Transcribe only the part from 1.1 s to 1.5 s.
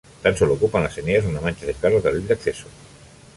una